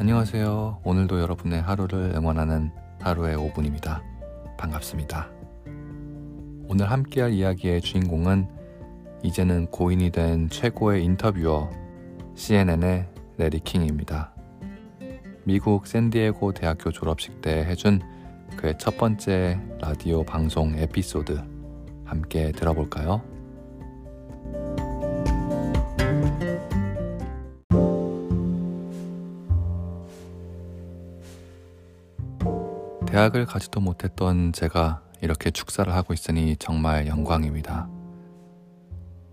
[0.00, 0.82] 안녕하세요.
[0.84, 2.70] 오늘도 여러분의 하루를 응원하는
[3.00, 4.00] 하루의 5분입니다.
[4.56, 5.28] 반갑습니다.
[6.68, 8.48] 오늘 함께할 이야기의 주인공은
[9.24, 11.68] 이제는 고인이 된 최고의 인터뷰어
[12.36, 13.08] CNN의
[13.38, 14.32] 레리 킹입니다.
[15.42, 18.00] 미국 샌디에고 대학교 졸업식 때 해준
[18.56, 21.42] 그의 첫 번째 라디오 방송 에피소드
[22.04, 23.20] 함께 들어볼까요?
[33.18, 37.88] 대학을 가지도 못했던 제가 이렇게 축사를 하고 있으니 정말 영광입니다.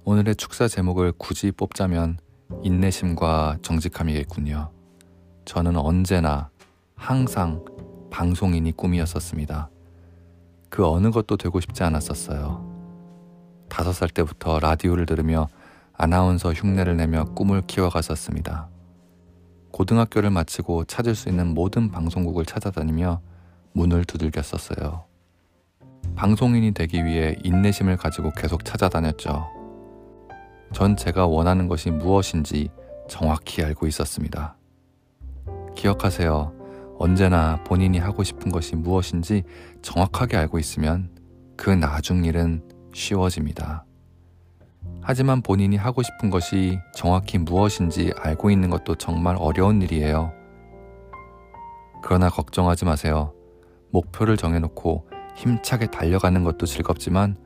[0.05, 2.17] 오늘의 축사 제목을 굳이 뽑자면
[2.63, 4.71] 인내심과 정직함이겠군요.
[5.45, 6.49] 저는 언제나
[6.95, 7.63] 항상
[8.09, 9.69] 방송인이 꿈이었었습니다.
[10.69, 12.65] 그 어느 것도 되고 싶지 않았었어요.
[13.69, 15.47] 다섯 살 때부터 라디오를 들으며
[15.93, 18.67] 아나운서 흉내를 내며 꿈을 키워갔었습니다.
[19.69, 23.21] 고등학교를 마치고 찾을 수 있는 모든 방송국을 찾아다니며
[23.75, 25.03] 문을 두들겼었어요.
[26.15, 29.47] 방송인이 되기 위해 인내심을 가지고 계속 찾아다녔죠.
[30.73, 32.69] 전 제가 원하는 것이 무엇인지
[33.07, 34.57] 정확히 알고 있었습니다.
[35.75, 36.53] 기억하세요.
[36.97, 39.43] 언제나 본인이 하고 싶은 것이 무엇인지
[39.81, 41.09] 정확하게 알고 있으면
[41.57, 43.85] 그 나중 일은 쉬워집니다.
[45.01, 50.31] 하지만 본인이 하고 싶은 것이 정확히 무엇인지 알고 있는 것도 정말 어려운 일이에요.
[52.01, 53.34] 그러나 걱정하지 마세요.
[53.95, 57.37] 목표를 정해놓고 힘차게 달려가는 것도 즐겁지만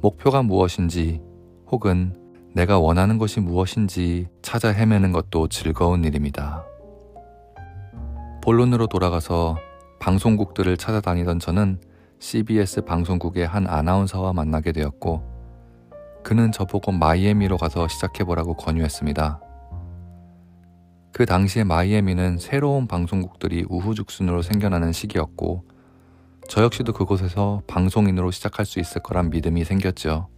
[0.00, 1.22] 목표가 무엇인지
[1.70, 2.16] 혹은
[2.54, 6.64] 내가 원하는 것이 무엇인지 찾아 헤매는 것도 즐거운 일입니다.
[8.42, 9.56] 본론으로 돌아가서
[10.00, 11.80] 방송국들을 찾아다니던 저는
[12.18, 15.36] CBS 방송국의 한 아나운서와 만나게 되었고
[16.24, 19.40] 그는 저보고 마이애미로 가서 시작해보라고 권유했습니다.
[21.12, 25.75] 그 당시에 마이애미는 새로운 방송국들이 우후죽순으로 생겨나는 시기였고
[26.48, 30.28] 저 역시도 그곳에서 방송인으로 시작할 수 있을 거란 믿음이 생겼죠.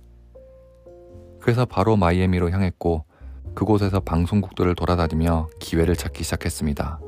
[1.41, 3.05] 그래서 바로 마이애미로 향했고
[3.55, 7.01] 그곳에서 방송국들을 돌아다니며 기회를 찾기 시작했습니다.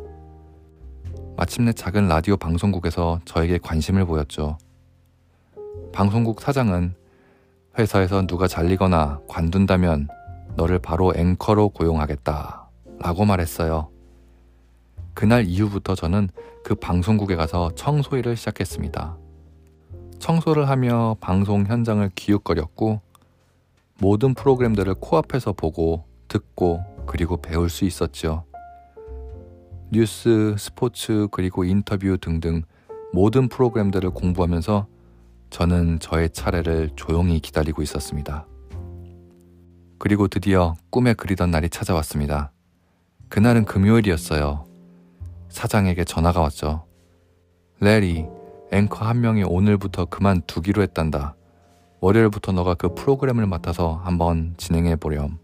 [1.36, 4.58] 마침내 작은 라디오 방송국에서 저에게 관심을 보였죠.
[5.92, 6.94] 방송국 사장은
[7.78, 10.08] 회사에서 누가 잘리거나 관둔다면
[10.56, 13.89] 너를 바로 앵커로 고용하겠다 라고 말했어요.
[15.20, 16.30] 그날 이후부터 저는
[16.64, 19.18] 그 방송국에 가서 청소 일을 시작했습니다.
[20.18, 23.02] 청소를 하며 방송 현장을 기웃거렸고
[23.98, 28.44] 모든 프로그램들을 코앞에서 보고 듣고 그리고 배울 수 있었죠.
[29.90, 32.62] 뉴스, 스포츠, 그리고 인터뷰 등등
[33.12, 34.86] 모든 프로그램들을 공부하면서
[35.50, 38.46] 저는 저의 차례를 조용히 기다리고 있었습니다.
[39.98, 42.52] 그리고 드디어 꿈에 그리던 날이 찾아왔습니다.
[43.28, 44.69] 그날은 금요일이었어요.
[45.50, 46.86] 사장에게 전화가 왔죠.
[47.80, 48.26] 레리,
[48.72, 51.34] 앵커 한 명이 오늘부터 그만두기로 했단다.
[52.00, 55.38] 월요일부터 너가 그 프로그램을 맡아서 한번 진행해 보렴.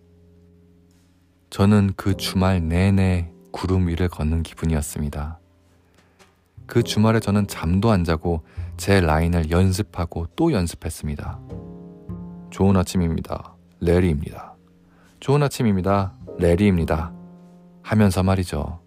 [1.50, 5.38] 저는 그 주말 내내 구름 위를 걷는 기분이었습니다.
[6.66, 8.42] 그 주말에 저는 잠도 안 자고
[8.76, 11.38] 제 라인을 연습하고 또 연습했습니다.
[12.50, 13.54] 좋은 아침입니다.
[13.80, 14.56] 레리입니다.
[15.20, 16.14] 좋은 아침입니다.
[16.38, 17.12] 레리입니다.
[17.82, 18.85] 하면서 말이죠.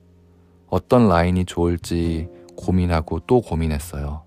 [0.69, 4.23] 어떤 라인이 좋을지 고민하고 또 고민했어요.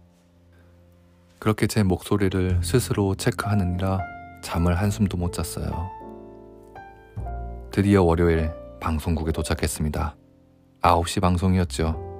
[1.38, 4.00] 그렇게 제 목소리를 스스로 체크하느니라
[4.42, 5.90] 잠을 한숨도 못 잤어요.
[7.70, 10.16] 드디어 월요일 방송국에 도착했습니다.
[10.82, 12.12] 9시 방송이었죠.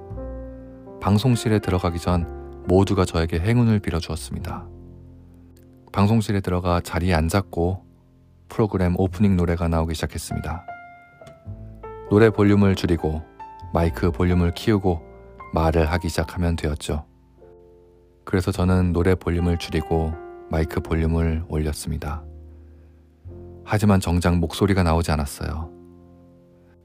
[1.01, 4.67] 방송실에 들어가기 전 모두가 저에게 행운을 빌어주었습니다.
[5.91, 7.85] 방송실에 들어가 자리에 앉았고
[8.47, 10.65] 프로그램 오프닝 노래가 나오기 시작했습니다.
[12.09, 13.21] 노래 볼륨을 줄이고
[13.73, 15.01] 마이크 볼륨을 키우고
[15.51, 17.05] 말을 하기 시작하면 되었죠.
[18.23, 20.13] 그래서 저는 노래 볼륨을 줄이고
[20.51, 22.23] 마이크 볼륨을 올렸습니다.
[23.65, 25.71] 하지만 정작 목소리가 나오지 않았어요.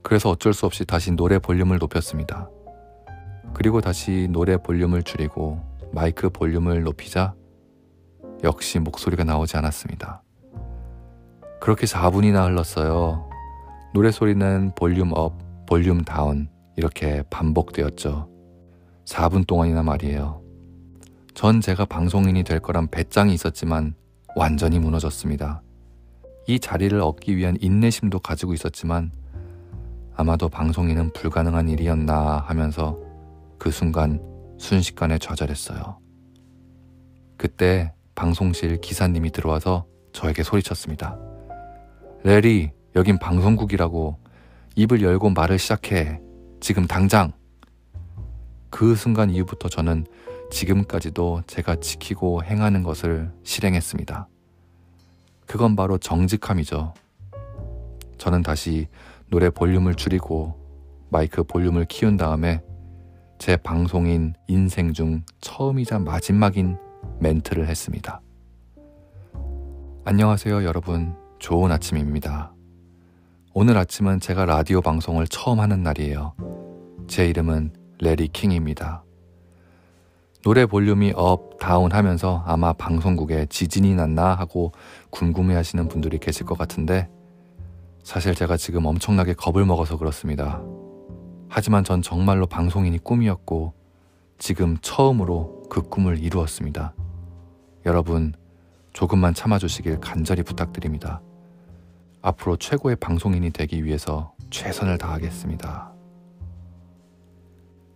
[0.02, 2.48] 그래서 어쩔 수 없이 다시 노래 볼륨을 높였습니다.
[3.52, 5.60] 그리고 다시 노래 볼륨을 줄이고
[5.92, 7.34] 마이크 볼륨을 높이자
[8.44, 10.22] 역시 목소리가 나오지 않았습니다.
[11.60, 13.28] 그렇게 4분이나 흘렀어요.
[13.92, 15.34] 노래 소리는 volume up,
[15.66, 16.48] volume down
[16.78, 18.28] 이렇게 반복되었죠.
[19.04, 20.40] 4분 동안이나 말이에요.
[21.34, 23.96] 전 제가 방송인이 될 거란 배짱이 있었지만
[24.36, 25.60] 완전히 무너졌습니다.
[26.46, 29.10] 이 자리를 얻기 위한 인내심도 가지고 있었지만
[30.14, 32.96] 아마도 방송인은 불가능한 일이었나 하면서
[33.58, 34.22] 그 순간
[34.58, 35.98] 순식간에 좌절했어요.
[37.36, 41.18] 그때 방송실 기사님이 들어와서 저에게 소리쳤습니다.
[42.22, 44.16] 레리, 여긴 방송국이라고
[44.76, 46.20] 입을 열고 말을 시작해.
[46.60, 47.32] 지금 당장.
[48.70, 50.06] 그 순간 이후부터 저는
[50.50, 54.28] 지금까지도 제가 지키고 행하는 것을 실행했습니다.
[55.46, 56.94] 그건 바로 정직함이죠.
[58.18, 58.88] 저는 다시
[59.30, 60.54] 노래 볼륨을 줄이고
[61.10, 62.62] 마이크 볼륨을 키운 다음에
[63.38, 66.76] 제 방송인 인생 중 처음이자 마지막인
[67.20, 68.20] 멘트를 했습니다.
[70.04, 71.14] 안녕하세요, 여러분.
[71.38, 72.57] 좋은 아침입니다.
[73.60, 76.32] 오늘 아침은 제가 라디오 방송을 처음 하는 날이에요.
[77.08, 79.02] 제 이름은 래리 킹입니다.
[80.44, 84.70] 노래 볼륨이 up, down 하면서 아마 방송국에 지진이 났나 하고
[85.10, 87.08] 궁금해 하시는 분들이 계실 것 같은데
[88.04, 90.62] 사실 제가 지금 엄청나게 겁을 먹어서 그렇습니다.
[91.48, 93.74] 하지만 전 정말로 방송인이 꿈이었고
[94.38, 96.94] 지금 처음으로 그 꿈을 이루었습니다.
[97.86, 98.34] 여러분,
[98.92, 101.20] 조금만 참아주시길 간절히 부탁드립니다.
[102.22, 105.92] 앞으로 최고의 방송인이 되기 위해서 최선을 다하겠습니다.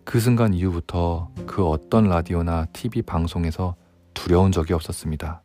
[0.05, 3.75] 그 순간 이후부터 그 어떤 라디오나 TV 방송에서
[4.13, 5.41] 두려운 적이 없었습니다.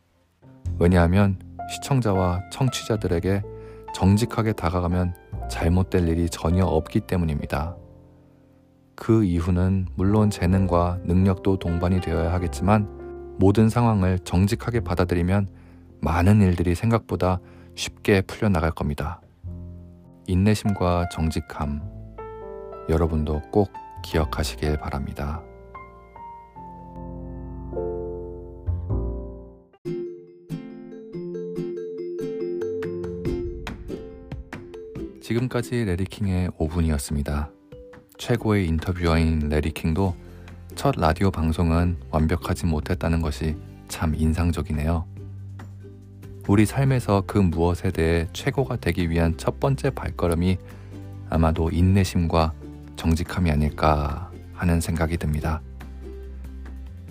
[0.77, 1.39] 왜냐하면
[1.71, 3.41] 시청자와 청취자들에게
[3.93, 5.15] 정직하게 다가가면
[5.49, 7.75] 잘못될 일이 전혀 없기 때문입니다.
[8.95, 15.47] 그 이후는 물론 재능과 능력도 동반이 되어야 하겠지만 모든 상황을 정직하게 받아들이면
[16.01, 17.39] 많은 일들이 생각보다
[17.79, 19.21] 쉽게 풀려나갈 겁니다.
[20.27, 21.81] 인내심과 정직함,
[22.89, 23.71] 여러분도 꼭
[24.03, 25.41] 기억하시길 바랍니다.
[35.21, 37.49] 지금까지 레리킹의 5분이었습니다.
[38.17, 40.15] 최고의 인터뷰어인 레리킹도
[40.75, 43.55] 첫 라디오 방송은 완벽하지 못했다는 것이
[43.87, 45.08] 참 인상적이네요.
[46.49, 50.57] 우리 삶에서 그 무엇에 대해 최고가 되기 위한 첫 번째 발걸음이
[51.29, 52.53] 아마도 인내심과
[52.95, 55.61] 정직함이 아닐까 하는 생각이 듭니다.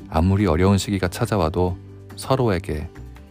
[0.08, 1.79] 아무리 어려운 시기가 찾아와도
[2.17, 2.88] 서로에게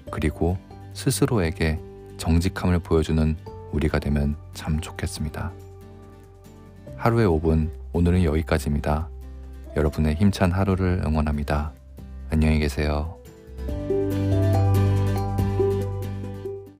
[0.10, 0.58] 그리고
[0.94, 1.78] 스스로에게
[2.16, 3.36] 정직함을 보여주는
[3.74, 5.52] 우리가 되면 참 좋겠습니다.
[6.96, 9.10] 하루의 5분, 오늘은 여기까지입니다.
[9.76, 11.74] 여러분의 힘찬 하루를 응원합니다.
[12.32, 13.18] 안녕히 계세요.